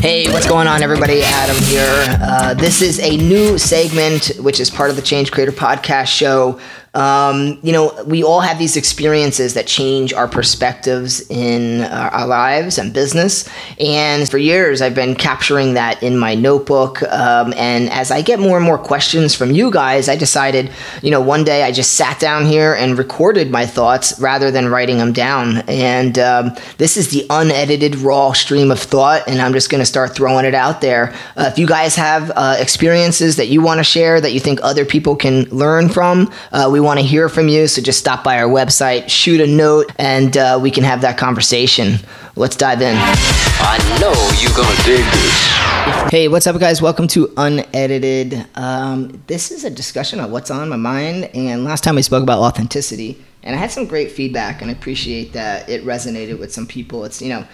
Hey, 0.00 0.32
what's 0.32 0.46
going 0.46 0.68
on, 0.68 0.80
everybody? 0.84 1.22
Adam 1.24 1.56
here. 1.64 2.04
Uh, 2.22 2.54
this 2.54 2.82
is 2.82 3.00
a 3.00 3.16
new 3.16 3.58
segment, 3.58 4.28
which 4.38 4.60
is 4.60 4.70
part 4.70 4.90
of 4.90 4.96
the 4.96 5.02
Change 5.02 5.32
Creator 5.32 5.50
Podcast 5.52 6.06
show. 6.06 6.60
Um, 6.98 7.60
you 7.62 7.72
know, 7.72 7.94
we 8.06 8.24
all 8.24 8.40
have 8.40 8.58
these 8.58 8.76
experiences 8.76 9.54
that 9.54 9.68
change 9.68 10.12
our 10.12 10.26
perspectives 10.26 11.20
in 11.30 11.82
our, 11.82 12.10
our, 12.10 12.26
lives 12.26 12.76
and 12.76 12.92
business. 12.92 13.48
And 13.78 14.28
for 14.28 14.36
years, 14.36 14.82
I've 14.82 14.96
been 14.96 15.14
capturing 15.14 15.74
that 15.74 16.02
in 16.02 16.18
my 16.18 16.34
notebook. 16.34 17.04
Um, 17.04 17.54
and 17.56 17.88
as 17.90 18.10
I 18.10 18.20
get 18.20 18.40
more 18.40 18.56
and 18.56 18.66
more 18.66 18.78
questions 18.78 19.32
from 19.32 19.52
you 19.52 19.70
guys, 19.70 20.08
I 20.08 20.16
decided, 20.16 20.72
you 21.00 21.12
know, 21.12 21.20
one 21.20 21.44
day 21.44 21.62
I 21.62 21.70
just 21.70 21.94
sat 21.94 22.18
down 22.18 22.46
here 22.46 22.74
and 22.74 22.98
recorded 22.98 23.48
my 23.48 23.64
thoughts 23.64 24.18
rather 24.20 24.50
than 24.50 24.66
writing 24.66 24.98
them 24.98 25.12
down. 25.12 25.58
And 25.68 26.18
um, 26.18 26.56
this 26.78 26.96
is 26.96 27.12
the 27.12 27.24
unedited, 27.30 27.94
raw 27.96 28.32
stream 28.32 28.72
of 28.72 28.80
thought. 28.80 29.22
And 29.28 29.40
I'm 29.40 29.52
just 29.52 29.70
going 29.70 29.80
to 29.82 29.86
start 29.86 30.16
throwing 30.16 30.44
it 30.44 30.54
out 30.54 30.80
there. 30.80 31.14
Uh, 31.36 31.48
if 31.52 31.60
you 31.60 31.66
guys 31.68 31.94
have 31.94 32.32
uh, 32.34 32.56
experiences 32.58 33.36
that 33.36 33.46
you 33.46 33.62
want 33.62 33.78
to 33.78 33.84
share 33.84 34.20
that 34.20 34.32
you 34.32 34.40
think 34.40 34.58
other 34.64 34.84
people 34.84 35.14
can 35.14 35.44
learn 35.50 35.88
from, 35.88 36.32
uh, 36.50 36.68
we 36.72 36.87
want 36.88 36.98
to 36.98 37.04
hear 37.04 37.28
from 37.28 37.48
you. 37.48 37.68
So 37.68 37.82
just 37.82 37.98
stop 37.98 38.24
by 38.24 38.38
our 38.38 38.48
website, 38.48 39.10
shoot 39.10 39.42
a 39.42 39.46
note, 39.46 39.92
and 39.98 40.34
uh, 40.38 40.58
we 40.60 40.70
can 40.70 40.84
have 40.84 41.02
that 41.02 41.18
conversation. 41.18 41.96
Let's 42.34 42.56
dive 42.56 42.80
in. 42.80 42.96
I 42.96 43.76
know 44.00 44.14
you're 44.40 44.56
going 44.56 44.74
to 44.74 44.82
dig 44.84 45.04
this. 45.04 46.10
Hey, 46.10 46.28
what's 46.28 46.46
up, 46.46 46.58
guys? 46.58 46.80
Welcome 46.80 47.06
to 47.08 47.30
Unedited. 47.36 48.46
Um, 48.54 49.22
this 49.26 49.50
is 49.50 49.64
a 49.64 49.70
discussion 49.70 50.18
of 50.18 50.30
what's 50.30 50.50
on 50.50 50.70
my 50.70 50.76
mind. 50.76 51.24
And 51.34 51.62
last 51.62 51.84
time 51.84 51.96
we 51.96 52.00
spoke 52.00 52.22
about 52.22 52.38
authenticity, 52.38 53.22
and 53.42 53.54
I 53.54 53.58
had 53.58 53.70
some 53.70 53.84
great 53.84 54.10
feedback, 54.10 54.62
and 54.62 54.70
I 54.70 54.72
appreciate 54.72 55.34
that 55.34 55.68
it 55.68 55.84
resonated 55.84 56.38
with 56.38 56.54
some 56.54 56.66
people. 56.66 57.04
It's, 57.04 57.20
you 57.20 57.28
know, 57.28 57.46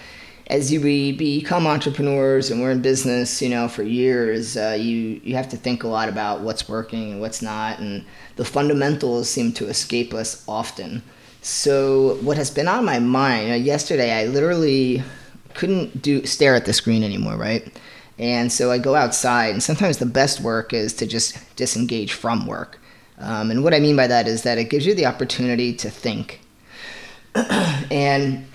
as 0.48 0.72
you 0.72 0.80
be, 0.80 1.12
become 1.12 1.66
entrepreneurs 1.66 2.50
and 2.50 2.60
we're 2.60 2.70
in 2.70 2.82
business, 2.82 3.40
you 3.40 3.48
know, 3.48 3.66
for 3.66 3.82
years, 3.82 4.56
uh, 4.56 4.76
you 4.78 5.20
you 5.24 5.34
have 5.36 5.48
to 5.48 5.56
think 5.56 5.84
a 5.84 5.88
lot 5.88 6.08
about 6.08 6.40
what's 6.40 6.68
working 6.68 7.12
and 7.12 7.20
what's 7.20 7.40
not, 7.40 7.78
and 7.78 8.04
the 8.36 8.44
fundamentals 8.44 9.30
seem 9.30 9.52
to 9.52 9.66
escape 9.68 10.12
us 10.12 10.44
often. 10.46 11.02
So, 11.40 12.16
what 12.22 12.36
has 12.36 12.50
been 12.50 12.68
on 12.68 12.84
my 12.84 12.98
mind 12.98 13.52
uh, 13.52 13.54
yesterday, 13.54 14.12
I 14.12 14.26
literally 14.26 15.02
couldn't 15.54 16.02
do 16.02 16.26
stare 16.26 16.54
at 16.54 16.66
the 16.66 16.72
screen 16.72 17.02
anymore, 17.02 17.36
right? 17.36 17.66
And 18.18 18.52
so 18.52 18.70
I 18.70 18.78
go 18.78 18.94
outside, 18.94 19.50
and 19.50 19.62
sometimes 19.62 19.98
the 19.98 20.06
best 20.06 20.40
work 20.40 20.72
is 20.72 20.92
to 20.94 21.06
just 21.06 21.36
disengage 21.56 22.12
from 22.12 22.46
work. 22.46 22.78
Um, 23.18 23.50
and 23.50 23.64
what 23.64 23.74
I 23.74 23.80
mean 23.80 23.96
by 23.96 24.06
that 24.06 24.28
is 24.28 24.42
that 24.42 24.58
it 24.58 24.70
gives 24.70 24.86
you 24.86 24.94
the 24.94 25.06
opportunity 25.06 25.72
to 25.74 25.90
think. 25.90 26.40
and 27.34 28.46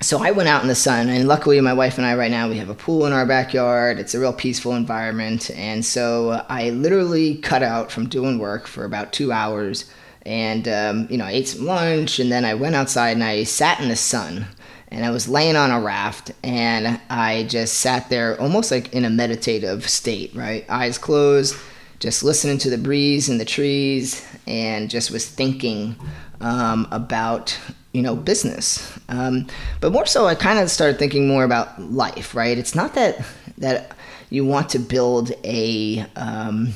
so 0.00 0.22
I 0.22 0.30
went 0.30 0.48
out 0.48 0.62
in 0.62 0.68
the 0.68 0.74
sun, 0.74 1.08
and 1.08 1.26
luckily, 1.26 1.58
my 1.60 1.72
wife 1.72 1.96
and 1.96 2.06
I 2.06 2.14
right 2.14 2.30
now 2.30 2.48
we 2.48 2.58
have 2.58 2.68
a 2.68 2.74
pool 2.74 3.06
in 3.06 3.12
our 3.12 3.24
backyard. 3.24 3.98
It's 3.98 4.14
a 4.14 4.20
real 4.20 4.32
peaceful 4.32 4.74
environment, 4.74 5.50
and 5.50 5.84
so 5.84 6.44
I 6.50 6.70
literally 6.70 7.36
cut 7.36 7.62
out 7.62 7.90
from 7.90 8.08
doing 8.08 8.38
work 8.38 8.66
for 8.66 8.84
about 8.84 9.14
two 9.14 9.32
hours, 9.32 9.90
and 10.22 10.68
um, 10.68 11.06
you 11.08 11.16
know 11.16 11.24
I 11.24 11.30
ate 11.30 11.48
some 11.48 11.64
lunch, 11.64 12.18
and 12.18 12.30
then 12.30 12.44
I 12.44 12.54
went 12.54 12.74
outside 12.74 13.12
and 13.12 13.24
I 13.24 13.44
sat 13.44 13.80
in 13.80 13.88
the 13.88 13.96
sun, 13.96 14.46
and 14.88 15.04
I 15.04 15.10
was 15.10 15.28
laying 15.28 15.56
on 15.56 15.70
a 15.70 15.80
raft, 15.80 16.30
and 16.44 17.00
I 17.08 17.44
just 17.44 17.78
sat 17.78 18.10
there 18.10 18.38
almost 18.38 18.70
like 18.70 18.92
in 18.92 19.06
a 19.06 19.10
meditative 19.10 19.88
state, 19.88 20.34
right, 20.34 20.66
eyes 20.68 20.98
closed, 20.98 21.56
just 22.00 22.22
listening 22.22 22.58
to 22.58 22.70
the 22.70 22.76
breeze 22.78 23.30
and 23.30 23.40
the 23.40 23.46
trees, 23.46 24.26
and 24.46 24.90
just 24.90 25.10
was 25.10 25.26
thinking 25.26 25.96
um, 26.42 26.86
about 26.90 27.58
you 27.96 28.02
know 28.02 28.14
business. 28.14 28.98
Um, 29.08 29.46
but 29.80 29.90
more 29.90 30.04
so 30.04 30.26
i 30.26 30.34
kind 30.34 30.58
of 30.58 30.70
started 30.70 30.98
thinking 30.98 31.26
more 31.26 31.44
about 31.44 31.80
life 31.80 32.34
right? 32.34 32.58
It's 32.58 32.74
not 32.74 32.92
that 32.94 33.24
that 33.56 33.96
you 34.28 34.44
want 34.44 34.68
to 34.70 34.78
build 34.78 35.32
a 35.44 36.04
um, 36.14 36.74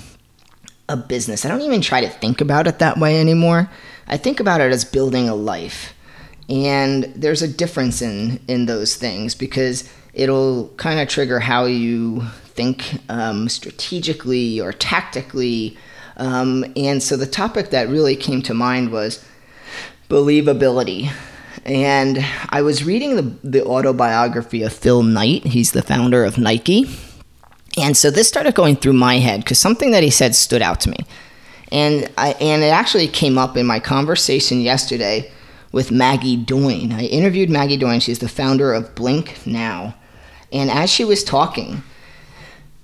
a 0.88 0.96
business. 0.96 1.44
I 1.44 1.48
don't 1.48 1.60
even 1.60 1.82
try 1.82 2.00
to 2.00 2.08
think 2.08 2.40
about 2.40 2.66
it 2.66 2.78
that 2.78 2.96
way 2.96 3.20
anymore. 3.20 3.70
I 4.08 4.16
think 4.16 4.40
about 4.40 4.62
it 4.62 4.72
as 4.72 4.84
building 4.84 5.28
a 5.28 5.34
life. 5.34 5.94
And 6.48 7.04
there's 7.14 7.42
a 7.42 7.48
difference 7.48 8.00
in 8.00 8.40
in 8.48 8.64
those 8.64 8.96
things 8.96 9.34
because 9.34 9.92
it'll 10.14 10.68
kind 10.78 11.00
of 11.00 11.08
trigger 11.08 11.38
how 11.38 11.66
you 11.66 12.22
think 12.46 12.98
um, 13.10 13.50
strategically 13.50 14.58
or 14.58 14.72
tactically. 14.72 15.76
Um, 16.16 16.64
and 16.76 17.02
so 17.02 17.16
the 17.16 17.26
topic 17.26 17.70
that 17.70 17.88
really 17.88 18.16
came 18.16 18.40
to 18.42 18.54
mind 18.54 18.90
was 18.90 19.22
believability. 20.10 21.10
And 21.64 22.24
I 22.50 22.62
was 22.62 22.84
reading 22.84 23.16
the, 23.16 23.22
the 23.42 23.64
autobiography 23.64 24.62
of 24.62 24.72
Phil 24.72 25.02
Knight. 25.02 25.44
He's 25.44 25.72
the 25.72 25.82
founder 25.82 26.24
of 26.24 26.36
Nike. 26.36 26.90
And 27.78 27.96
so 27.96 28.10
this 28.10 28.28
started 28.28 28.54
going 28.54 28.76
through 28.76 28.94
my 28.94 29.18
head 29.18 29.40
because 29.40 29.58
something 29.58 29.92
that 29.92 30.02
he 30.02 30.10
said 30.10 30.34
stood 30.34 30.62
out 30.62 30.80
to 30.80 30.90
me. 30.90 30.98
And, 31.70 32.10
I, 32.18 32.32
and 32.40 32.62
it 32.62 32.66
actually 32.72 33.06
came 33.06 33.38
up 33.38 33.56
in 33.56 33.64
my 33.64 33.78
conversation 33.78 34.60
yesterday 34.60 35.30
with 35.70 35.92
Maggie 35.92 36.36
Doyne. 36.36 36.92
I 36.92 37.04
interviewed 37.04 37.48
Maggie 37.48 37.76
Doyne. 37.76 38.00
She's 38.00 38.18
the 38.18 38.28
founder 38.28 38.74
of 38.74 38.94
Blink 38.96 39.46
Now. 39.46 39.94
And 40.52 40.68
as 40.68 40.90
she 40.90 41.04
was 41.04 41.22
talking, 41.22 41.84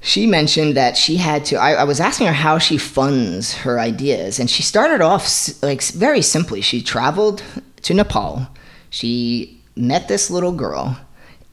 she 0.00 0.26
mentioned 0.26 0.76
that 0.76 0.96
she 0.96 1.16
had 1.16 1.44
to 1.46 1.56
I, 1.56 1.72
I, 1.72 1.84
was 1.84 2.00
asking 2.00 2.26
her 2.28 2.32
how 2.32 2.58
she 2.58 2.78
funds 2.78 3.54
her 3.54 3.80
ideas 3.80 4.38
and 4.38 4.48
she 4.48 4.62
started 4.62 5.00
off 5.00 5.28
like 5.62 5.82
very 5.82 6.22
simply. 6.22 6.60
She 6.60 6.82
traveled 6.82 7.42
to 7.82 7.94
nepal. 7.94 8.48
She 8.90 9.60
met 9.74 10.08
this 10.08 10.30
little 10.30 10.52
girl 10.52 10.98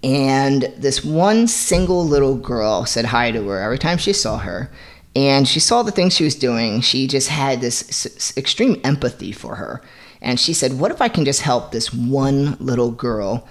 and 0.03 0.63
this 0.77 1.03
one 1.03 1.47
single 1.47 2.05
little 2.05 2.35
girl 2.35 2.85
said 2.85 3.05
hi 3.05 3.31
to 3.31 3.47
her 3.47 3.59
every 3.61 3.79
time 3.79 3.97
she 3.97 4.13
saw 4.13 4.37
her 4.37 4.71
and 5.15 5.47
she 5.47 5.59
saw 5.59 5.83
the 5.83 5.91
things 5.91 6.15
she 6.15 6.23
was 6.23 6.35
doing. 6.35 6.81
She 6.81 7.07
just 7.07 7.29
had 7.29 7.61
this 7.61 7.83
s- 7.89 8.37
extreme 8.37 8.79
empathy 8.83 9.31
for 9.31 9.55
her 9.55 9.81
and 10.23 10.39
she 10.39 10.53
said 10.53 10.79
what 10.79 10.89
if 10.89 11.01
i 11.01 11.09
can 11.09 11.25
just 11.25 11.41
help 11.41 11.71
this 11.71 11.93
one 11.93 12.57
little 12.59 12.89
girl 12.89 13.47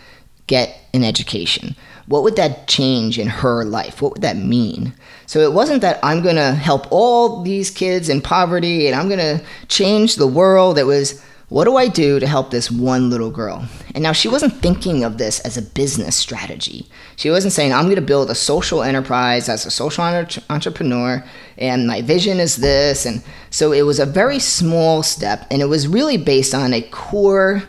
get 0.48 0.80
an 0.92 1.04
education 1.04 1.76
what 2.06 2.22
would 2.22 2.36
that 2.36 2.66
change 2.66 3.18
in 3.18 3.28
her 3.28 3.64
life? 3.64 4.02
What 4.02 4.12
would 4.12 4.22
that 4.22 4.36
mean? 4.36 4.92
So 5.26 5.40
it 5.40 5.52
wasn't 5.52 5.82
that 5.82 6.00
I'm 6.02 6.22
going 6.22 6.36
to 6.36 6.52
help 6.52 6.90
all 6.90 7.42
these 7.42 7.70
kids 7.70 8.08
in 8.08 8.20
poverty 8.20 8.86
and 8.86 8.96
I'm 8.96 9.08
going 9.08 9.20
to 9.20 9.44
change 9.68 10.16
the 10.16 10.26
world. 10.26 10.78
It 10.78 10.84
was, 10.84 11.22
what 11.48 11.64
do 11.64 11.76
I 11.76 11.86
do 11.86 12.18
to 12.18 12.26
help 12.26 12.50
this 12.50 12.70
one 12.70 13.08
little 13.08 13.30
girl? 13.30 13.66
And 13.94 14.02
now 14.02 14.12
she 14.12 14.28
wasn't 14.28 14.54
thinking 14.54 15.04
of 15.04 15.18
this 15.18 15.38
as 15.40 15.56
a 15.56 15.62
business 15.62 16.16
strategy. 16.16 16.88
She 17.16 17.30
wasn't 17.30 17.52
saying, 17.52 17.72
I'm 17.72 17.84
going 17.84 17.96
to 17.96 18.02
build 18.02 18.30
a 18.30 18.34
social 18.34 18.82
enterprise 18.82 19.48
as 19.48 19.64
a 19.64 19.70
social 19.70 20.02
entrepreneur 20.50 21.24
and 21.56 21.86
my 21.86 22.02
vision 22.02 22.40
is 22.40 22.56
this. 22.56 23.06
And 23.06 23.22
so 23.50 23.70
it 23.70 23.82
was 23.82 24.00
a 24.00 24.06
very 24.06 24.40
small 24.40 25.04
step 25.04 25.46
and 25.52 25.62
it 25.62 25.66
was 25.66 25.86
really 25.86 26.16
based 26.16 26.52
on 26.52 26.74
a 26.74 26.82
core, 26.82 27.62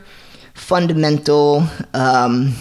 fundamental 0.56 1.68
um, 1.94 2.56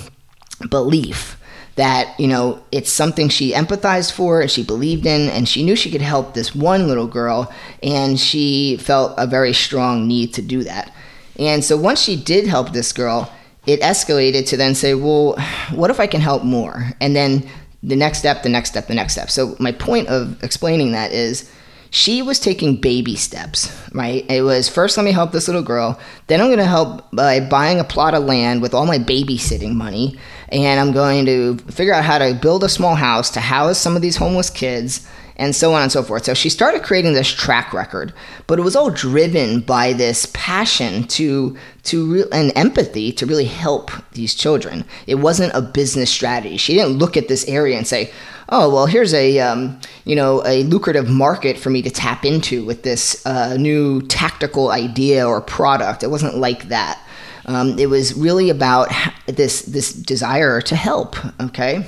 belief 0.69 1.39
that 1.77 2.19
you 2.21 2.27
know 2.29 2.63
it's 2.71 2.93
something 2.93 3.29
she 3.29 3.53
empathized 3.53 4.13
for 4.13 4.41
and 4.41 4.51
she 4.51 4.63
believed 4.63 5.07
in 5.07 5.29
and 5.31 5.49
she 5.49 5.63
knew 5.63 5.75
she 5.75 5.91
could 5.91 6.03
help 6.03 6.35
this 6.35 6.55
one 6.55 6.87
little 6.87 7.07
girl 7.07 7.53
and 7.83 8.21
she 8.21 8.77
felt 8.77 9.15
a 9.17 9.27
very 9.27 9.53
strong 9.53 10.07
need 10.07 10.35
to 10.35 10.43
do 10.43 10.63
that 10.63 10.93
and 11.39 11.65
so 11.65 11.77
once 11.77 12.01
she 12.01 12.17
did 12.17 12.47
help 12.47 12.73
this 12.73 12.93
girl 12.93 13.33
it 13.67 13.81
escalated 13.81 14.47
to 14.47 14.57
then 14.57 14.75
say 14.75 14.95
well 14.95 15.35
what 15.75 15.91
if 15.91 15.99
i 15.99 16.07
can 16.07 16.21
help 16.21 16.45
more 16.45 16.91
and 17.01 17.17
then 17.17 17.49
the 17.83 17.97
next 17.97 18.19
step 18.19 18.43
the 18.43 18.49
next 18.49 18.69
step 18.71 18.87
the 18.87 18.95
next 18.95 19.15
step 19.15 19.31
so 19.31 19.57
my 19.59 19.73
point 19.73 20.09
of 20.09 20.43
explaining 20.43 20.93
that 20.93 21.11
is 21.13 21.51
she 21.95 22.23
was 22.23 22.41
taking 22.41 22.77
baby 22.77 23.17
steps, 23.17 23.71
right? 23.93 24.25
It 24.31 24.41
was 24.41 24.67
first, 24.67 24.97
let 24.97 25.05
me 25.05 25.13
help 25.13 25.31
this 25.31 25.47
little 25.47 25.63
girl. 25.63 26.01
Then 26.27 26.41
I'm 26.41 26.47
going 26.47 26.57
to 26.57 26.65
help 26.65 27.07
by 27.13 27.39
buying 27.39 27.81
a 27.81 27.85
plot 27.85 28.15
of 28.15 28.25
land 28.25 28.63
with 28.63 28.73
all 28.73 28.87
my 28.87 28.99
babysitting 28.99 29.75
money 29.75 30.19
and 30.53 30.79
I'm 30.79 30.93
going 30.93 31.25
to 31.27 31.57
figure 31.73 31.95
out 31.95 32.05
how 32.05 32.19
to 32.19 32.35
build 32.35 32.63
a 32.63 32.69
small 32.69 32.95
house 32.95 33.31
to 33.31 33.41
house 33.41 33.79
some 33.79 33.97
of 33.97 34.03
these 34.03 34.17
homeless 34.17 34.51
kids 34.51 35.07
and 35.37 35.57
so 35.57 35.73
on 35.73 35.83
and 35.83 35.91
so 35.91 36.03
forth. 36.03 36.25
So 36.25 36.35
she 36.35 36.51
started 36.51 36.83
creating 36.83 37.15
this 37.15 37.29
track 37.29 37.73
record, 37.73 38.13
but 38.47 38.59
it 38.59 38.63
was 38.63 38.77
all 38.77 38.91
driven 38.91 39.61
by 39.61 39.95
this 39.95 40.31
passion 40.35 41.05
to 41.09 41.57
to 41.85 42.13
re- 42.13 42.25
and 42.31 42.53
empathy 42.55 43.13
to 43.13 43.27
really 43.27 43.47
help 43.47 43.91
these 44.13 44.35
children. 44.35 44.85
It 45.07 45.17
wasn't 45.17 45.55
a 45.55 45.63
business 45.63 46.11
strategy. 46.11 46.59
She 46.59 46.75
didn't 46.75 46.99
look 46.99 47.17
at 47.17 47.29
this 47.29 47.49
area 47.49 47.79
and 47.79 47.87
say, 47.87 48.13
oh 48.51 48.73
well, 48.73 48.85
here's 48.85 49.15
a 49.15 49.39
um, 49.41 49.81
you 50.05 50.15
know 50.15 50.43
a 50.47 50.65
lucrative 50.65 51.09
market 51.09 51.57
for 51.57 51.71
me 51.71 51.81
to 51.81 51.91
tap 51.91 52.27
into 52.27 52.65
with 52.65 52.83
this 52.83 53.25
uh, 53.25 53.57
new 53.57 54.03
tactical 54.03 54.71
idea 54.71 55.27
or 55.27 55.41
product. 55.41 56.03
It 56.03 56.11
wasn't 56.11 56.37
like 56.37 56.69
that. 56.69 57.03
Um, 57.47 57.79
it 57.79 57.87
was 57.87 58.15
really 58.15 58.51
about 58.51 58.89
this 59.27 59.63
this 59.63 59.93
desire 59.93 60.61
to 60.63 60.77
help. 60.77 61.17
Okay, 61.41 61.87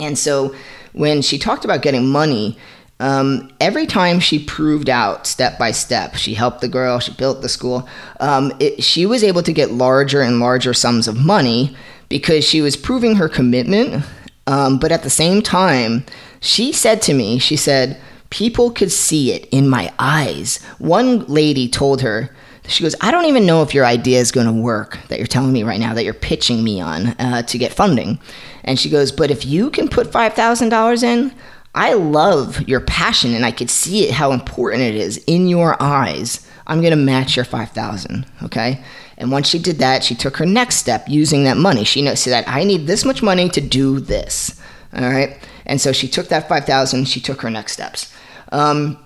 and 0.00 0.18
so 0.18 0.54
when 0.92 1.22
she 1.22 1.38
talked 1.38 1.64
about 1.64 1.82
getting 1.82 2.08
money, 2.08 2.58
um, 3.00 3.50
every 3.60 3.86
time 3.86 4.18
she 4.20 4.44
proved 4.44 4.88
out 4.88 5.26
step 5.26 5.58
by 5.58 5.70
step, 5.70 6.16
she 6.16 6.34
helped 6.34 6.60
the 6.60 6.68
girl, 6.68 6.98
she 6.98 7.12
built 7.12 7.42
the 7.42 7.48
school, 7.48 7.88
um, 8.20 8.52
it, 8.58 8.82
she 8.82 9.06
was 9.06 9.22
able 9.22 9.42
to 9.42 9.52
get 9.52 9.70
larger 9.70 10.20
and 10.20 10.40
larger 10.40 10.74
sums 10.74 11.06
of 11.06 11.16
money 11.16 11.76
because 12.08 12.44
she 12.44 12.60
was 12.60 12.76
proving 12.76 13.16
her 13.16 13.28
commitment. 13.28 14.04
Um, 14.46 14.78
but 14.78 14.90
at 14.92 15.02
the 15.02 15.10
same 15.10 15.42
time, 15.42 16.04
she 16.40 16.72
said 16.72 17.02
to 17.02 17.14
me, 17.14 17.38
she 17.38 17.56
said, 17.56 18.00
people 18.30 18.70
could 18.70 18.90
see 18.90 19.32
it 19.32 19.46
in 19.50 19.68
my 19.68 19.92
eyes. 19.98 20.62
One 20.78 21.24
lady 21.26 21.68
told 21.68 22.00
her, 22.00 22.34
she 22.68 22.82
goes, 22.82 22.94
I 23.00 23.10
don't 23.10 23.26
even 23.26 23.46
know 23.46 23.62
if 23.62 23.74
your 23.74 23.86
idea 23.86 24.20
is 24.20 24.30
going 24.30 24.46
to 24.46 24.52
work 24.52 24.98
that 25.08 25.18
you're 25.18 25.26
telling 25.26 25.52
me 25.52 25.62
right 25.62 25.80
now 25.80 25.94
that 25.94 26.04
you're 26.04 26.14
pitching 26.14 26.62
me 26.62 26.80
on 26.80 27.08
uh, 27.18 27.42
to 27.42 27.58
get 27.58 27.72
funding. 27.72 28.20
And 28.64 28.78
she 28.78 28.90
goes, 28.90 29.10
but 29.10 29.30
if 29.30 29.46
you 29.46 29.70
can 29.70 29.88
put 29.88 30.08
$5,000 30.08 31.02
in, 31.02 31.34
I 31.74 31.94
love 31.94 32.66
your 32.68 32.80
passion 32.80 33.34
and 33.34 33.44
I 33.44 33.52
could 33.52 33.70
see 33.70 34.06
it 34.06 34.12
how 34.12 34.32
important 34.32 34.82
it 34.82 34.94
is 34.94 35.18
in 35.26 35.48
your 35.48 35.80
eyes. 35.82 36.46
I'm 36.66 36.80
going 36.80 36.90
to 36.90 36.96
match 36.96 37.36
your 37.36 37.44
5000, 37.44 38.26
okay? 38.44 38.82
And 39.16 39.32
once 39.32 39.48
she 39.48 39.58
did 39.58 39.78
that, 39.78 40.04
she 40.04 40.14
took 40.14 40.36
her 40.36 40.46
next 40.46 40.76
step 40.76 41.08
using 41.08 41.44
that 41.44 41.56
money. 41.56 41.84
She 41.84 42.02
knows 42.02 42.24
that 42.24 42.48
I 42.48 42.64
need 42.64 42.86
this 42.86 43.04
much 43.04 43.22
money 43.22 43.48
to 43.48 43.60
do 43.60 44.00
this. 44.00 44.60
All 44.92 45.08
right? 45.08 45.38
And 45.66 45.80
so 45.80 45.92
she 45.92 46.08
took 46.08 46.28
that 46.28 46.48
5000, 46.48 47.06
she 47.06 47.20
took 47.20 47.40
her 47.42 47.50
next 47.50 47.72
steps. 47.72 48.12
Um, 48.52 48.98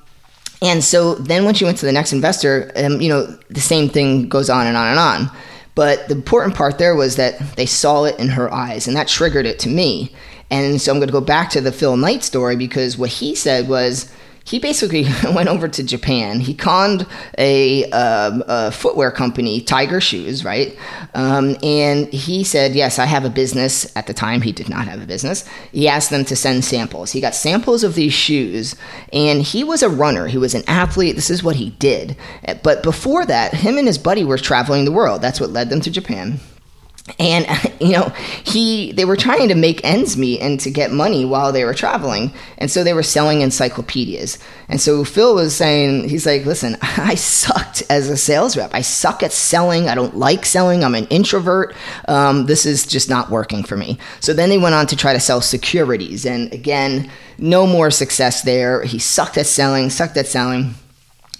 and 0.63 0.83
so 0.83 1.17
then 1.17 1.45
when 1.45 1.55
she 1.55 1.65
went 1.65 1.79
to 1.79 1.87
the 1.87 1.93
next 1.93 2.13
investor, 2.13 2.71
um, 2.77 3.01
you 3.01 3.09
know, 3.09 3.27
the 3.51 3.61
same 3.61 3.89
thing 3.89 4.29
goes 4.29 4.49
on 4.49 4.67
and 4.67 4.77
on 4.77 4.89
and 4.89 4.99
on. 4.99 5.37
But 5.75 6.07
the 6.09 6.15
important 6.15 6.55
part 6.55 6.79
there 6.79 6.95
was 6.95 7.17
that 7.17 7.57
they 7.57 7.67
saw 7.67 8.05
it 8.05 8.19
in 8.21 8.29
her 8.29 8.53
eyes, 8.53 8.87
and 8.87 8.97
that 8.97 9.09
triggered 9.09 9.47
it 9.47 9.59
to 9.61 9.69
me. 9.69 10.15
And 10.51 10.81
so 10.81 10.93
I'm 10.93 10.99
going 10.99 11.09
to 11.09 11.13
go 11.13 11.21
back 11.21 11.51
to 11.51 11.61
the 11.61 11.73
Phil 11.73 11.97
Knight 11.97 12.23
story 12.23 12.57
because 12.57 12.97
what 12.97 13.11
he 13.11 13.35
said 13.35 13.69
was 13.69 14.13
he 14.45 14.59
basically 14.59 15.07
went 15.35 15.49
over 15.49 15.69
to 15.69 15.83
Japan. 15.83 16.41
He 16.41 16.55
conned 16.55 17.07
a, 17.39 17.91
um, 17.91 18.43
a 18.47 18.71
footwear 18.71 19.11
company, 19.11 19.61
Tiger 19.61 20.01
Shoes, 20.01 20.45
right? 20.45 20.77
Um, 21.15 21.57
and 21.63 22.13
he 22.13 22.45
said, 22.45 22.75
Yes, 22.75 22.99
I 22.99 23.07
have 23.07 23.25
a 23.25 23.31
business. 23.31 23.95
At 23.97 24.07
the 24.07 24.15
time, 24.15 24.43
he 24.43 24.53
did 24.53 24.69
not 24.69 24.87
have 24.87 25.03
a 25.03 25.07
business. 25.07 25.49
He 25.73 25.89
asked 25.89 26.11
them 26.11 26.25
to 26.27 26.37
send 26.37 26.65
samples. 26.65 27.13
He 27.13 27.21
got 27.21 27.35
samples 27.35 27.85
of 27.85 27.95
these 27.95 28.13
shoes, 28.13 28.75
and 29.13 29.43
he 29.43 29.65
was 29.65 29.83
a 29.83 29.89
runner. 29.89 30.27
He 30.27 30.39
was 30.39 30.55
an 30.55 30.65
athlete. 30.67 31.17
This 31.17 31.31
is 31.31 31.43
what 31.43 31.57
he 31.57 31.71
did. 31.71 32.17
But 32.63 32.83
before 32.83 33.27
that, 33.27 33.55
him 33.55 33.79
and 33.79 33.87
his 33.87 33.99
buddy 33.99 34.25
were 34.25 34.39
traveling 34.39 34.85
the 34.85 34.93
world. 34.93 35.23
That's 35.23 35.41
what 35.41 35.51
led 35.51 35.71
them 35.71 35.81
to 35.81 35.91
Japan 35.91 36.41
and 37.19 37.47
you 37.81 37.93
know 37.93 38.09
he 38.45 38.93
they 38.93 39.05
were 39.05 39.17
trying 39.17 39.49
to 39.49 39.55
make 39.55 39.85
ends 39.85 40.17
meet 40.17 40.41
and 40.41 40.61
to 40.61 40.71
get 40.71 40.93
money 40.93 41.25
while 41.25 41.53
they 41.53 41.65
were 41.65 41.75
traveling. 41.75 42.33
And 42.59 42.71
so 42.71 42.85
they 42.85 42.95
were 42.95 43.03
selling 43.03 43.41
encyclopedias. 43.41 44.39
And 44.69 44.81
so 44.81 45.05
phil 45.05 45.35
was 45.35 45.55
saying 45.55 46.09
he's 46.09 46.27
like 46.27 46.45
listen 46.45 46.77
i 46.83 47.15
sucked 47.15 47.83
as 47.91 48.09
a 48.09 48.17
sales 48.17 48.57
rep. 48.57 48.75
I 48.75 48.83
suck 48.83 49.23
at 49.23 49.33
selling. 49.33 49.89
I 49.89 49.95
don't 49.95 50.17
like 50.17 50.47
selling. 50.47 50.85
I'm 50.85 50.95
an 50.95 51.07
introvert. 51.09 51.75
Um, 52.09 52.47
this 52.47 52.67
is 52.67 52.87
just 52.87 53.09
not 53.09 53.31
working 53.31 53.63
for 53.65 53.77
me. 53.77 53.99
So 54.21 54.33
then 54.33 54.49
they 54.49 54.59
went 54.59 54.75
on 54.75 54.87
to 54.89 54.97
try 54.97 55.13
to 55.13 55.21
sell 55.21 55.41
securities. 55.41 56.25
And 56.27 56.53
again 56.53 57.11
no 57.39 57.67
more 57.67 57.91
success 57.91 58.43
there. 58.43 58.85
He 58.85 58.99
sucked 58.99 59.37
at 59.37 59.47
selling 59.47 59.91
sucked 59.91 60.17
at 60.17 60.27
selling 60.27 60.75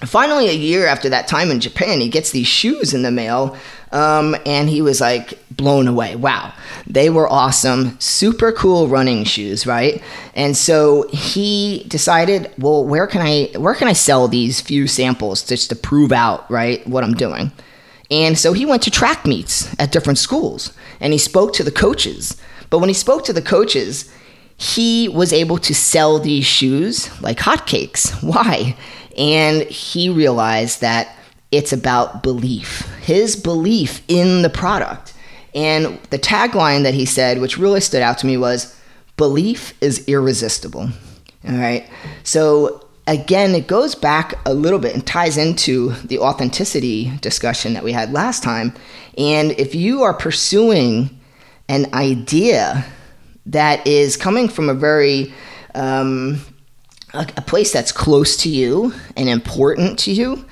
finally 0.05 0.49
a 0.49 0.53
year 0.53 0.87
after 0.87 1.09
that 1.09 1.29
time 1.29 1.51
in 1.51 1.61
japan 1.61 2.01
he 2.01 2.09
gets 2.09 2.31
these 2.31 2.47
shoes 2.47 2.93
in 2.95 3.03
the 3.03 3.11
mail 3.11 3.57
um, 3.93 4.35
and 4.47 4.71
he 4.71 4.81
was 4.81 5.01
like 5.01 5.39
blown 5.51 5.87
away. 5.87 6.17
Wow, 6.17 6.55
they 6.87 7.11
were 7.11 7.29
awesome, 7.29 8.01
super 8.01 8.51
cool 8.51 8.89
running 8.89 9.25
shoes, 9.25 9.67
right? 9.67 10.03
And 10.35 10.57
so 10.57 11.07
he 11.11 11.85
decided, 11.89 12.51
well, 12.59 12.85
where 12.85 13.07
can 13.07 13.21
I 13.21 13.51
where 13.59 13.75
can 13.75 13.89
I 13.89 13.93
sell 13.93 14.29
these 14.29 14.61
few 14.61 14.87
samples 14.87 15.43
just 15.43 15.69
to 15.69 15.77
prove 15.77 16.11
out 16.11 16.51
right 16.51 16.85
what 16.87 17.05
I'm 17.05 17.15
doing? 17.15 17.53
And 18.11 18.39
so 18.39 18.53
he 18.53 18.67
went 18.67 18.83
to 18.83 18.91
track 18.91 19.27
meets 19.27 19.75
at 19.79 19.93
different 19.93 20.19
schools 20.19 20.73
and 21.01 21.13
he 21.13 21.19
spoke 21.19 21.53
to 21.55 21.63
the 21.63 21.71
coaches. 21.71 22.41
But 22.71 22.79
when 22.79 22.89
he 22.89 22.95
spoke 22.95 23.25
to 23.27 23.33
the 23.33 23.43
coaches, 23.43 24.11
he 24.57 25.09
was 25.09 25.33
able 25.33 25.59
to 25.59 25.75
sell 25.75 26.19
these 26.19 26.47
shoes 26.47 27.11
like 27.21 27.39
hotcakes. 27.39 28.11
Why? 28.23 28.77
And 29.17 29.63
he 29.63 30.09
realized 30.09 30.81
that 30.81 31.17
it's 31.51 31.73
about 31.73 32.23
belief, 32.23 32.89
his 33.03 33.37
belief 33.37 34.03
in 34.09 34.43
the 34.43 34.51
product. 34.51 35.15
And 35.55 35.99
the 36.11 36.19
tagline 36.19 36.83
that 36.85 36.95
he 36.95 37.05
said, 37.05 37.41
which 37.41 37.59
really 37.59 37.81
stood 37.81 38.03
out 38.03 38.19
to 38.19 38.27
me, 38.27 38.37
was 38.37 38.79
belief 39.17 39.75
is 39.83 40.09
irresistible. 40.09 40.89
All 41.47 41.57
right. 41.57 41.89
So 42.23 42.89
again, 43.07 43.55
it 43.55 43.67
goes 43.67 43.95
back 43.95 44.35
a 44.47 44.55
little 44.55 44.79
bit 44.79 44.95
and 44.95 45.07
ties 45.07 45.37
into 45.37 45.91
the 46.05 46.19
authenticity 46.19 47.13
discussion 47.21 47.75
that 47.75 47.85
we 47.85 47.93
had 47.93 48.13
last 48.13 48.43
time. 48.43 48.75
And 49.19 49.53
if 49.53 49.75
you 49.75 50.03
are 50.03 50.15
pursuing 50.15 51.11
an 51.69 51.93
idea 51.95 52.85
that 53.47 53.87
is 53.87 54.17
coming 54.17 54.49
from 54.49 54.69
a 54.69 54.75
very 54.75 55.33
um, 55.75 56.41
a, 57.15 57.21
a 57.37 57.43
place 57.43 57.73
that's 57.73 57.93
close 57.93 58.37
to 58.39 58.49
you 58.49 58.95
and 59.17 59.29
important 59.29 59.99
to 60.01 60.13
you, 60.13 60.45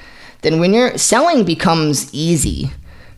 then 0.42 0.60
when 0.60 0.72
you're 0.72 0.96
selling 0.98 1.44
becomes 1.44 2.12
easy. 2.14 2.70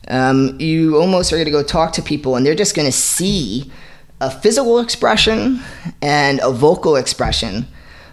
Um, 0.08 0.58
you 0.60 0.98
almost 0.98 1.32
are 1.32 1.36
going 1.36 1.46
to 1.46 1.52
go 1.52 1.62
talk 1.62 1.92
to 1.92 2.02
people 2.02 2.34
and 2.34 2.44
they're 2.44 2.56
just 2.56 2.74
going 2.74 2.86
to 2.86 2.92
see 2.92 3.70
a 4.20 4.30
physical 4.30 4.80
expression 4.80 5.60
and 6.00 6.40
a 6.42 6.50
vocal 6.50 6.96
expression 6.96 7.66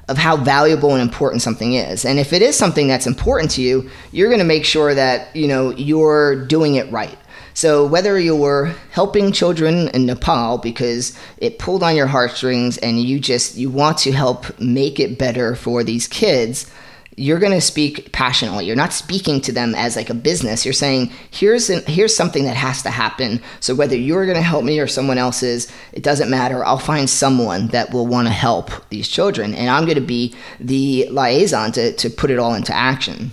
of 0.08 0.18
how 0.18 0.36
valuable 0.36 0.94
and 0.94 1.02
important 1.02 1.42
something 1.42 1.74
is. 1.74 2.04
And 2.04 2.18
if 2.18 2.34
it 2.34 2.42
is 2.42 2.58
something 2.58 2.88
that's 2.88 3.06
important 3.06 3.52
to 3.52 3.62
you, 3.62 3.90
you're 4.12 4.30
going 4.30 4.40
to 4.40 4.46
make 4.46 4.66
sure 4.66 4.96
that, 4.96 5.36
you 5.36 5.48
know, 5.48 5.70
you're 5.72 6.46
doing 6.48 6.76
it 6.76 6.92
right. 6.92 7.18
So 7.60 7.86
whether 7.86 8.18
you're 8.18 8.74
helping 8.92 9.34
children 9.34 9.90
in 9.90 10.06
Nepal 10.06 10.60
because 10.60 11.14
it 11.40 11.60
pulled 11.60 11.84
on 11.84 11.94
your 11.94 12.08
heartstrings 12.08 12.78
and 12.78 13.02
you 13.02 13.20
just 13.20 13.58
you 13.58 13.70
want 13.70 13.98
to 13.98 14.14
help 14.14 14.58
make 14.62 14.98
it 14.98 15.20
better 15.20 15.58
for 15.58 15.84
these 15.84 16.08
kids, 16.08 16.72
you're 17.18 17.38
going 17.38 17.52
to 17.52 17.60
speak 17.60 18.14
passionately. 18.14 18.66
You're 18.66 18.78
not 18.78 18.94
speaking 18.94 19.42
to 19.42 19.52
them 19.52 19.76
as 19.76 19.98
like 19.98 20.10
a 20.10 20.14
business. 20.14 20.64
You're 20.64 20.74
saying, 20.74 21.12
here's 21.32 21.70
an, 21.70 21.84
here's 21.86 22.16
something 22.16 22.46
that 22.46 22.56
has 22.56 22.82
to 22.84 22.92
happen. 22.92 23.42
So 23.60 23.76
whether 23.76 23.98
you're 23.98 24.24
going 24.24 24.38
to 24.38 24.42
help 24.42 24.64
me 24.64 24.80
or 24.80 24.88
someone 24.88 25.18
else 25.18 25.44
is, 25.44 25.70
it 25.92 26.02
doesn't 26.02 26.30
matter. 26.30 26.64
I'll 26.64 26.78
find 26.78 27.10
someone 27.10 27.68
that 27.72 27.92
will 27.92 28.08
want 28.08 28.30
to 28.30 28.34
help 28.34 28.72
these 28.88 29.10
children, 29.10 29.54
and 29.54 29.70
I'm 29.70 29.84
going 29.84 29.96
to 29.96 30.02
be 30.02 30.34
the 30.62 31.10
liaison 31.12 31.74
to 31.74 31.92
to 31.92 32.10
put 32.10 32.32
it 32.32 32.40
all 32.40 32.54
into 32.54 32.74
action. 32.74 33.32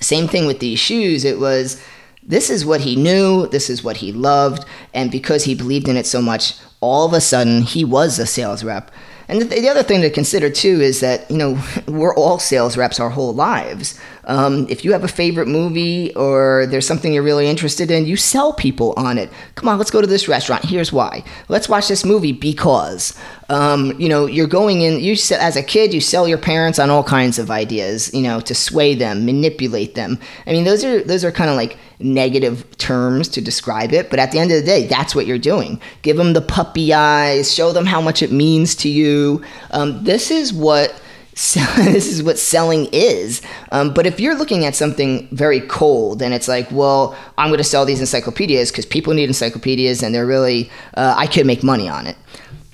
Same 0.00 0.28
thing 0.28 0.46
with 0.46 0.60
these 0.60 0.78
shoes. 0.78 1.24
It 1.24 1.40
was 1.40 1.82
this 2.30 2.48
is 2.48 2.64
what 2.64 2.80
he 2.80 2.94
knew, 2.94 3.48
this 3.48 3.68
is 3.68 3.82
what 3.82 3.98
he 3.98 4.12
loved, 4.12 4.64
and 4.94 5.10
because 5.10 5.44
he 5.44 5.54
believed 5.54 5.88
in 5.88 5.96
it 5.96 6.06
so 6.06 6.22
much, 6.22 6.54
all 6.80 7.04
of 7.04 7.12
a 7.12 7.20
sudden 7.20 7.62
he 7.62 7.84
was 7.84 8.18
a 8.18 8.26
sales 8.26 8.62
rep. 8.62 8.90
And 9.28 9.42
the, 9.42 9.68
other 9.68 9.82
thing 9.82 10.00
to 10.00 10.10
consider 10.10 10.50
too 10.50 10.80
is 10.80 11.00
that 11.00 11.30
you 11.30 11.36
know 11.36 11.62
we're 11.86 12.14
all 12.14 12.38
sales 12.38 12.76
reps 12.76 13.00
our 13.00 13.10
whole 13.10 13.34
lives. 13.34 13.98
Um, 14.30 14.68
if 14.68 14.84
you 14.84 14.92
have 14.92 15.02
a 15.02 15.08
favorite 15.08 15.48
movie 15.48 16.14
or 16.14 16.66
there's 16.68 16.86
something 16.86 17.12
you're 17.12 17.24
really 17.24 17.48
interested 17.48 17.90
in, 17.90 18.06
you 18.06 18.16
sell 18.16 18.52
people 18.52 18.94
on 18.96 19.18
it. 19.18 19.28
Come 19.56 19.68
on, 19.68 19.76
let's 19.76 19.90
go 19.90 20.00
to 20.00 20.06
this 20.06 20.28
restaurant. 20.28 20.64
Here's 20.64 20.92
why. 20.92 21.24
Let's 21.48 21.68
watch 21.68 21.88
this 21.88 22.04
movie 22.04 22.32
because. 22.32 23.18
Um, 23.48 23.98
you 23.98 24.08
know, 24.08 24.26
you're 24.26 24.46
going 24.46 24.82
in. 24.82 25.00
You 25.00 25.16
as 25.32 25.56
a 25.56 25.62
kid, 25.64 25.92
you 25.92 26.00
sell 26.00 26.28
your 26.28 26.38
parents 26.38 26.78
on 26.78 26.90
all 26.90 27.02
kinds 27.02 27.40
of 27.40 27.50
ideas. 27.50 28.14
You 28.14 28.22
know, 28.22 28.38
to 28.42 28.54
sway 28.54 28.94
them, 28.94 29.26
manipulate 29.26 29.96
them. 29.96 30.16
I 30.46 30.52
mean, 30.52 30.62
those 30.62 30.84
are 30.84 31.02
those 31.02 31.24
are 31.24 31.32
kind 31.32 31.50
of 31.50 31.56
like 31.56 31.76
negative 31.98 32.64
terms 32.78 33.28
to 33.30 33.40
describe 33.40 33.92
it, 33.92 34.10
but 34.10 34.20
at 34.20 34.30
the 34.30 34.38
end 34.38 34.52
of 34.52 34.60
the 34.60 34.64
day, 34.64 34.86
that's 34.86 35.14
what 35.14 35.26
you're 35.26 35.38
doing. 35.38 35.80
Give 36.02 36.16
them 36.16 36.34
the 36.34 36.40
puppy 36.40 36.94
eyes, 36.94 37.52
show 37.52 37.72
them 37.72 37.86
how 37.86 38.00
much 38.00 38.22
it 38.22 38.30
means 38.30 38.76
to 38.76 38.88
you. 38.88 39.42
Um, 39.72 40.04
this 40.04 40.30
is 40.30 40.52
what 40.52 40.94
this 41.76 42.06
is 42.06 42.22
what 42.22 42.38
selling 42.38 42.86
is. 42.92 43.40
Um, 43.72 43.94
but 43.94 44.06
if 44.06 44.20
you're 44.20 44.36
looking 44.36 44.66
at 44.66 44.76
something 44.76 45.26
very 45.32 45.60
cold 45.60 46.20
and 46.20 46.34
it's 46.34 46.48
like, 46.48 46.70
well, 46.70 47.16
I'm 47.38 47.48
going 47.48 47.58
to 47.58 47.64
sell 47.64 47.86
these 47.86 48.00
encyclopedias 48.00 48.70
because 48.70 48.84
people 48.84 49.14
need 49.14 49.28
encyclopedias 49.28 50.02
and 50.02 50.14
they're 50.14 50.26
really, 50.26 50.70
uh, 50.94 51.14
I 51.16 51.26
could 51.26 51.46
make 51.46 51.62
money 51.62 51.88
on 51.88 52.06
it. 52.06 52.16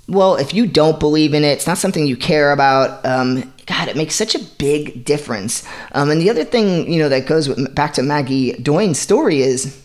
Well, 0.08 0.34
if 0.34 0.52
you 0.52 0.66
don't 0.66 0.98
believe 0.98 1.32
in 1.32 1.44
it, 1.44 1.48
it's 1.48 1.66
not 1.66 1.78
something 1.78 2.06
you 2.06 2.16
care 2.16 2.50
about. 2.50 3.04
Um, 3.06 3.52
God, 3.66 3.88
it 3.88 3.96
makes 3.96 4.16
such 4.16 4.34
a 4.34 4.40
big 4.58 5.04
difference. 5.04 5.64
Um, 5.92 6.10
and 6.10 6.20
the 6.20 6.30
other 6.30 6.44
thing, 6.44 6.92
you 6.92 6.98
know, 6.98 7.08
that 7.08 7.26
goes 7.26 7.48
with, 7.48 7.72
back 7.74 7.92
to 7.94 8.02
Maggie 8.02 8.52
Doyne's 8.54 8.98
story 8.98 9.42
is 9.42 9.80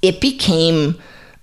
it 0.00 0.20
became 0.20 0.98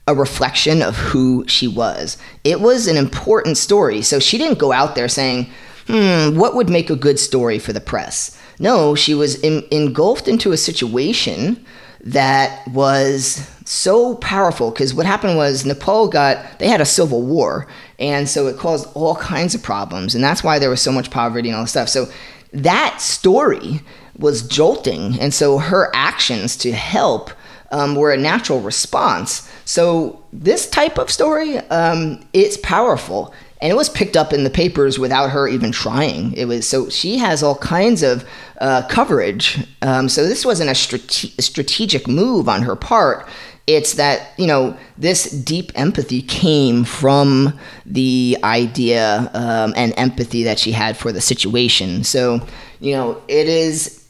a 0.08 0.16
reflection 0.16 0.82
of 0.82 0.96
who 0.96 1.48
she 1.48 1.68
was. 1.68 2.18
It 2.44 2.60
was 2.60 2.88
an 2.88 2.98
important 2.98 3.58
story. 3.58 4.02
So 4.02 4.20
she 4.20 4.38
didn't 4.38 4.60
go 4.60 4.72
out 4.72 4.96
there 4.96 5.08
saying, 5.08 5.50
hmm, 5.88 6.38
what 6.38 6.56
would 6.56 6.70
make 6.70 6.90
a 6.90 6.96
good 6.96 7.20
story 7.20 7.60
for 7.60 7.74
the 7.74 7.82
press? 7.82 8.40
No, 8.60 8.96
she 8.96 9.14
was 9.14 9.36
in, 9.42 9.64
engulfed 9.72 10.28
into 10.28 10.52
a 10.52 10.58
situation 10.58 11.66
that 12.06 12.68
was 12.68 13.50
so 13.66 14.16
powerful 14.16 14.70
because 14.70 14.94
what 14.94 15.08
happened 15.08 15.38
was 15.38 15.66
Nepal 15.66 16.08
got 16.08 16.60
they 16.60 16.68
had 16.68 16.82
a 16.82 16.86
civil 16.86 17.24
war 17.24 17.68
and 17.98 18.30
so 18.30 18.46
it 18.46 18.58
caused 18.58 18.88
all 18.94 19.16
kinds 19.16 19.56
of 19.56 19.64
problems 19.64 20.14
and 20.14 20.24
that's 20.24 20.44
why 20.44 20.60
there 20.60 20.70
was 20.70 20.82
so 20.82 20.92
much 20.92 21.10
poverty 21.10 21.50
and 21.50 21.56
all 21.58 21.64
this 21.64 21.72
stuff. 21.72 21.90
So 21.90 22.08
that 22.54 23.02
story 23.02 23.82
was 24.18 24.48
jolting 24.48 25.20
and 25.20 25.34
so 25.34 25.58
her 25.58 25.92
actions 25.96 26.56
to 26.58 26.72
help 26.72 27.32
um, 27.72 27.96
were 27.96 28.14
a 28.14 28.18
natural 28.18 28.62
response. 28.62 29.50
So 29.66 30.24
this 30.32 30.70
type 30.70 31.00
of 31.00 31.10
story 31.10 31.58
um, 31.58 32.24
it's 32.34 32.58
powerful 32.58 33.34
and 33.66 33.72
it 33.72 33.76
was 33.76 33.90
picked 33.90 34.16
up 34.16 34.32
in 34.32 34.44
the 34.44 34.52
papers 34.52 35.00
without 35.00 35.32
her 35.32 35.48
even 35.48 35.72
trying. 35.72 36.34
It 36.34 36.46
was 36.46 36.70
so 36.70 36.88
she 36.88 37.18
has 37.18 37.42
all 37.42 37.56
kinds 37.56 38.04
of 38.04 38.24
uh, 38.62 38.88
coverage. 38.90 39.58
Um, 39.82 40.08
so 40.08 40.28
this 40.28 40.46
wasn't 40.46 40.70
a 40.70 40.76
strate- 40.76 41.34
strategic 41.40 42.08
move 42.08 42.48
on 42.48 42.62
her 42.62 42.76
part. 42.76 43.28
It's 43.66 43.94
that 43.94 44.34
you 44.38 44.46
know 44.46 44.78
this 45.00 45.32
deep 45.32 45.72
empathy 45.74 46.22
came 46.22 46.84
from 46.84 47.60
the 47.88 48.38
idea 48.44 49.32
um, 49.34 49.74
and 49.76 49.96
empathy 49.98 50.44
that 50.44 50.60
she 50.60 50.72
had 50.72 50.96
for 50.96 51.12
the 51.12 51.20
situation. 51.20 52.04
So 52.04 52.46
you 52.80 52.94
know 52.94 53.20
it 53.28 53.48
is 53.48 54.06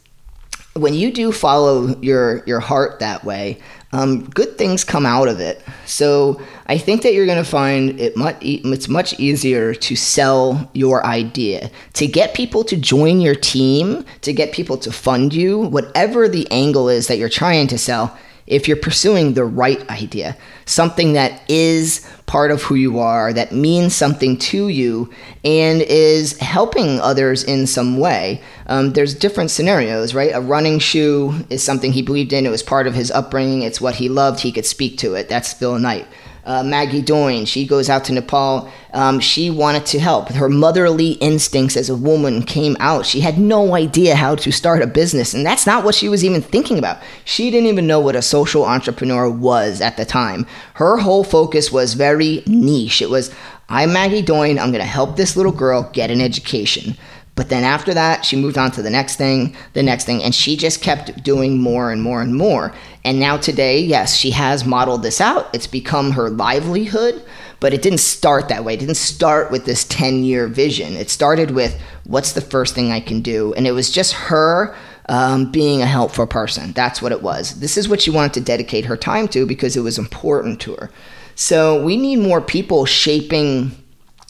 when 0.73 0.93
you 0.93 1.13
do 1.13 1.31
follow 1.31 1.97
your 2.01 2.43
your 2.45 2.59
heart 2.59 2.99
that 2.99 3.23
way, 3.23 3.59
um, 3.93 4.29
good 4.31 4.57
things 4.57 4.83
come 4.83 5.05
out 5.05 5.29
of 5.29 5.39
it. 5.39 5.63
So 5.85 6.41
I 6.67 6.77
think 6.77 7.03
that 7.03 7.13
you're 7.13 7.27
going 7.27 7.43
to 7.43 7.49
find 7.49 7.99
it 7.99 8.17
much 8.17 8.37
it's 8.41 8.87
much 8.87 9.19
easier 9.19 9.75
to 9.75 9.95
sell 9.95 10.69
your 10.73 11.05
idea, 11.05 11.69
to 11.93 12.07
get 12.07 12.33
people 12.33 12.63
to 12.65 12.75
join 12.75 13.21
your 13.21 13.35
team, 13.35 14.03
to 14.21 14.33
get 14.33 14.51
people 14.51 14.77
to 14.79 14.91
fund 14.91 15.33
you, 15.33 15.59
whatever 15.59 16.27
the 16.27 16.49
angle 16.51 16.89
is 16.89 17.07
that 17.07 17.17
you're 17.17 17.29
trying 17.29 17.67
to 17.67 17.77
sell 17.77 18.17
if 18.47 18.67
you're 18.67 18.77
pursuing 18.77 19.33
the 19.33 19.45
right 19.45 19.89
idea, 19.89 20.37
something 20.65 21.13
that 21.13 21.41
is 21.49 22.07
part 22.27 22.51
of 22.51 22.61
who 22.61 22.75
you 22.75 22.99
are, 22.99 23.33
that 23.33 23.51
means 23.51 23.95
something 23.95 24.37
to 24.37 24.67
you, 24.67 25.09
and 25.43 25.81
is 25.81 26.37
helping 26.37 26.99
others 26.99 27.43
in 27.43 27.65
some 27.65 27.97
way. 27.97 28.41
Um, 28.67 28.93
there's 28.93 29.15
different 29.15 29.49
scenarios, 29.49 30.13
right? 30.13 30.31
A 30.31 30.41
running 30.41 30.77
shoe 30.77 31.33
is 31.49 31.63
something 31.63 31.91
he 31.91 32.03
believed 32.03 32.33
in, 32.33 32.45
it 32.45 32.49
was 32.49 32.61
part 32.61 32.85
of 32.85 32.93
his 32.93 33.09
upbringing, 33.09 33.63
it's 33.63 33.81
what 33.81 33.95
he 33.95 34.09
loved, 34.09 34.39
he 34.39 34.51
could 34.51 34.65
speak 34.65 34.99
to 34.99 35.15
it. 35.15 35.27
That's 35.27 35.53
Phil 35.53 35.79
Knight 35.79 36.07
uh, 36.45 36.63
Maggie 36.63 37.01
Doyne. 37.01 37.45
She 37.45 37.65
goes 37.65 37.89
out 37.89 38.05
to 38.05 38.13
Nepal. 38.13 38.71
Um, 38.93 39.19
she 39.19 39.49
wanted 39.49 39.85
to 39.87 39.99
help. 39.99 40.29
Her 40.29 40.47
motherly 40.47 41.13
instincts 41.13 41.75
as 41.75 41.89
a 41.89 41.95
woman 41.95 42.43
came 42.43 42.77
out. 42.79 43.05
She 43.05 43.21
had 43.21 43.37
no 43.39 43.75
idea 43.75 44.15
how 44.15 44.35
to 44.35 44.51
start 44.51 44.81
a 44.81 44.87
business, 44.87 45.33
and 45.33 45.45
that's 45.45 45.65
not 45.65 45.83
what 45.83 45.95
she 45.95 46.07
was 46.07 46.23
even 46.23 46.41
thinking 46.41 46.77
about. 46.77 46.99
She 47.23 47.49
didn't 47.49 47.69
even 47.69 47.87
know 47.87 47.99
what 47.99 48.15
a 48.15 48.21
social 48.21 48.63
entrepreneur 48.65 49.29
was 49.29 49.81
at 49.81 49.97
the 49.97 50.05
time. 50.05 50.45
Her 50.75 50.97
whole 50.97 51.23
focus 51.23 51.71
was 51.71 51.95
very 51.95 52.43
niche. 52.45 53.01
It 53.01 53.09
was, 53.09 53.33
I'm 53.67 53.93
Maggie 53.93 54.21
Doyne. 54.21 54.59
I'm 54.59 54.71
going 54.71 54.83
to 54.83 54.85
help 54.85 55.15
this 55.15 55.35
little 55.35 55.51
girl 55.51 55.89
get 55.93 56.11
an 56.11 56.21
education. 56.21 56.95
But 57.35 57.49
then 57.49 57.65
after 57.65 57.93
that, 57.93 58.23
she 58.25 58.37
moved 58.37 58.57
on 58.57 58.71
to 58.71 58.81
the 58.81 58.89
next 58.89 59.17
thing, 59.17 59.55
the 59.73 59.83
next 59.83 60.05
thing, 60.05 60.23
and 60.23 60.33
she 60.33 60.55
just 60.55 60.81
kept 60.81 61.21
doing 61.21 61.59
more 61.59 61.91
and 61.91 62.01
more 62.01 62.21
and 62.21 62.33
more. 62.33 62.73
And 63.03 63.19
now 63.19 63.35
today, 63.35 63.79
yes, 63.79 64.15
she 64.15 64.31
has 64.31 64.65
modeled 64.65 65.03
this 65.03 65.19
out. 65.19 65.53
It's 65.53 65.67
become 65.67 66.11
her 66.11 66.29
livelihood, 66.29 67.21
but 67.59 67.73
it 67.73 67.81
didn't 67.81 67.99
start 67.99 68.47
that 68.47 68.63
way. 68.63 68.75
It 68.75 68.79
didn't 68.79 68.95
start 68.95 69.51
with 69.51 69.65
this 69.65 69.83
10 69.83 70.23
year 70.23 70.47
vision. 70.47 70.93
It 70.93 71.09
started 71.09 71.51
with 71.51 71.79
what's 72.05 72.31
the 72.31 72.41
first 72.41 72.73
thing 72.73 72.91
I 72.91 73.01
can 73.01 73.21
do? 73.21 73.53
And 73.55 73.67
it 73.67 73.73
was 73.73 73.91
just 73.91 74.13
her 74.13 74.75
um, 75.09 75.51
being 75.51 75.81
a 75.81 75.85
helpful 75.85 76.25
person. 76.25 76.71
That's 76.71 77.01
what 77.01 77.11
it 77.11 77.21
was. 77.21 77.59
This 77.59 77.77
is 77.77 77.89
what 77.89 78.01
she 78.01 78.11
wanted 78.11 78.33
to 78.35 78.41
dedicate 78.41 78.85
her 78.85 78.97
time 78.97 79.27
to 79.29 79.45
because 79.45 79.75
it 79.75 79.81
was 79.81 79.97
important 79.97 80.61
to 80.61 80.75
her. 80.75 80.89
So 81.35 81.83
we 81.83 81.97
need 81.97 82.17
more 82.17 82.39
people 82.39 82.85
shaping 82.85 83.71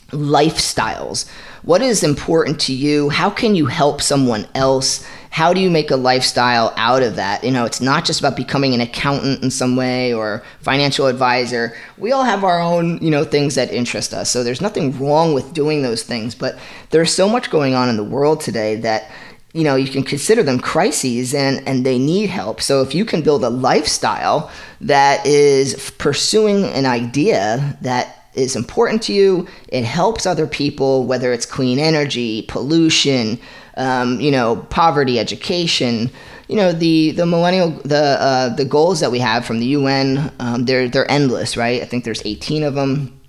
lifestyles. 0.10 1.30
What 1.66 1.82
is 1.82 2.04
important 2.04 2.60
to 2.62 2.74
you? 2.74 3.10
How 3.10 3.32
can 3.32 3.56
you 3.56 3.66
help 3.66 4.00
someone 4.00 4.48
else? 4.54 5.04
How 5.32 5.52
do 5.52 5.60
you 5.60 5.72
make 5.72 5.90
a 5.90 5.96
lifestyle 5.96 6.72
out 6.78 7.02
of 7.02 7.16
that? 7.16 7.44
You 7.44 7.50
know, 7.50 7.66
it's 7.66 7.82
not 7.82 8.06
just 8.06 8.20
about 8.20 8.36
becoming 8.36 8.76
an 8.76 8.82
accountant 8.82 9.42
in 9.42 9.50
some 9.50 9.76
way 9.76 10.14
or 10.14 10.44
financial 10.62 11.08
advisor. 11.08 11.76
We 11.98 12.12
all 12.12 12.24
have 12.24 12.44
our 12.44 12.60
own, 12.60 13.00
you 13.00 13.10
know, 13.10 13.24
things 13.24 13.56
that 13.56 13.74
interest 13.74 14.14
us. 14.14 14.30
So 14.30 14.44
there's 14.44 14.62
nothing 14.62 14.96
wrong 15.00 15.34
with 15.34 15.56
doing 15.56 15.82
those 15.82 16.04
things, 16.04 16.36
but 16.36 16.56
there's 16.92 17.12
so 17.12 17.28
much 17.28 17.50
going 17.50 17.74
on 17.74 17.90
in 17.90 17.98
the 17.98 18.04
world 18.04 18.42
today 18.42 18.76
that 18.82 19.10
you 19.54 19.64
know 19.64 19.76
you 19.76 19.88
can 19.88 20.04
consider 20.04 20.44
them 20.44 20.60
crises 20.60 21.34
and 21.34 21.66
and 21.66 21.86
they 21.86 21.98
need 21.98 22.30
help 22.30 22.60
so 22.60 22.82
if 22.82 22.94
you 22.94 23.06
can 23.06 23.22
build 23.22 23.42
a 23.42 23.50
lifestyle 23.50 24.52
that 24.82 25.26
is 25.26 25.94
pursuing 25.98 26.66
an 26.66 26.86
idea 26.86 27.78
that 27.80 28.15
is 28.36 28.56
important 28.56 29.02
to 29.04 29.14
you. 29.14 29.48
It 29.68 29.84
helps 29.84 30.26
other 30.26 30.48
people, 30.48 31.06
whether 31.06 31.32
it's 31.34 31.46
clean 31.46 31.80
energy, 31.80 32.44
pollution, 32.44 33.40
um, 33.78 34.20
you 34.20 34.32
know, 34.32 34.58
poverty, 34.70 35.20
education. 35.20 36.10
You 36.48 36.58
know, 36.58 36.72
the 36.72 37.12
the 37.12 37.26
millennial 37.26 37.72
the 37.84 38.18
uh, 38.20 38.50
the 38.50 38.66
goals 38.66 39.00
that 39.00 39.12
we 39.12 39.20
have 39.20 39.46
from 39.46 39.60
the 39.60 39.66
UN, 39.68 40.32
um, 40.40 40.66
they're 40.66 40.88
they're 40.88 41.10
endless, 41.10 41.58
right? 41.58 41.82
I 41.82 41.86
think 41.86 42.04
there's 42.04 42.26
18 42.26 42.64
of 42.64 42.76
them. 42.76 43.20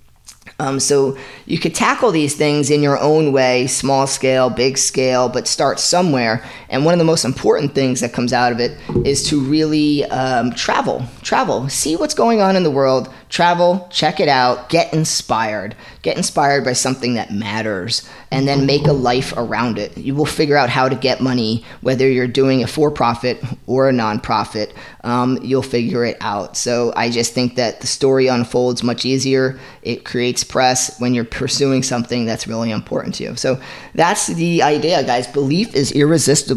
Um, 0.59 0.79
so 0.79 1.17
you 1.45 1.59
could 1.59 1.75
tackle 1.75 2.11
these 2.11 2.35
things 2.35 2.71
in 2.71 2.81
your 2.81 2.99
own 2.99 3.31
way, 3.31 3.67
small 3.67 4.07
scale, 4.07 4.49
big 4.49 4.77
scale, 4.77 5.29
but 5.29 5.47
start 5.47 5.79
somewhere. 5.79 6.43
And 6.69 6.85
one 6.85 6.93
of 6.93 6.99
the 6.99 7.05
most 7.05 7.25
important 7.25 7.73
things 7.73 8.01
that 8.01 8.13
comes 8.13 8.33
out 8.33 8.51
of 8.51 8.59
it 8.59 8.77
is 9.05 9.27
to 9.29 9.39
really 9.39 10.05
um, 10.05 10.51
travel, 10.51 11.05
travel, 11.21 11.69
see 11.69 11.95
what's 11.95 12.13
going 12.13 12.41
on 12.41 12.55
in 12.55 12.63
the 12.63 12.71
world, 12.71 13.13
travel, 13.29 13.87
check 13.91 14.19
it 14.19 14.27
out, 14.27 14.69
get 14.69 14.93
inspired, 14.93 15.75
get 16.01 16.17
inspired 16.17 16.63
by 16.65 16.73
something 16.73 17.13
that 17.15 17.31
matters, 17.31 18.07
and 18.31 18.47
then 18.47 18.65
make 18.65 18.85
a 18.87 18.93
life 18.93 19.33
around 19.37 19.77
it. 19.77 19.97
You 19.97 20.15
will 20.15 20.25
figure 20.25 20.57
out 20.57 20.69
how 20.69 20.89
to 20.89 20.95
get 20.95 21.21
money, 21.21 21.63
whether 21.81 22.09
you're 22.09 22.27
doing 22.27 22.63
a 22.63 22.67
for 22.67 22.91
profit 22.91 23.41
or 23.65 23.89
a 23.89 23.93
nonprofit. 23.93 24.73
Um, 25.03 25.39
you'll 25.41 25.61
figure 25.61 26.03
it 26.03 26.17
out. 26.19 26.57
So 26.57 26.91
I 26.95 27.09
just 27.09 27.33
think 27.33 27.55
that 27.55 27.81
the 27.81 27.87
story 27.87 28.27
unfolds 28.27 28.83
much 28.83 29.05
easier. 29.05 29.57
It 29.81 30.03
creates 30.03 30.43
press 30.43 30.99
when 30.99 31.13
you're 31.13 31.23
pursuing 31.23 31.83
something 31.83 32.25
that's 32.25 32.47
really 32.47 32.71
important 32.71 33.15
to 33.15 33.23
you. 33.23 33.35
So 33.35 33.61
that's 33.93 34.27
the 34.27 34.63
idea, 34.63 35.03
guys. 35.03 35.27
Belief 35.27 35.73
is 35.73 35.91
irresistible. 35.91 36.56